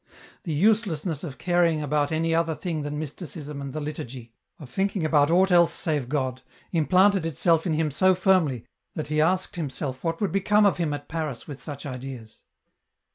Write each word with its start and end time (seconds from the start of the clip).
The 0.45 0.51
uselessness 0.53 1.23
of 1.23 1.37
caring 1.37 1.83
about 1.83 2.11
any 2.11 2.33
other 2.33 2.55
thing 2.55 2.81
than 2.81 2.97
Mysticism 2.97 3.61
and 3.61 3.71
the 3.71 3.79
liturgy, 3.79 4.33
of 4.57 4.67
thinking 4.67 5.05
about 5.05 5.29
aught 5.29 5.51
else 5.51 5.71
save 5.71 6.09
God, 6.09 6.41
implanted 6.71 7.23
itself 7.23 7.67
in 7.67 7.73
him 7.73 7.91
so 7.91 8.15
firmly 8.15 8.65
that 8.95 9.09
he 9.09 9.21
asked 9.21 9.57
himself 9.57 10.03
what 10.03 10.19
would 10.19 10.31
become 10.31 10.65
of 10.65 10.77
him 10.79 10.91
at 10.91 11.07
Paris 11.07 11.45
with 11.45 11.61
such 11.61 11.85
ideas. 11.85 12.41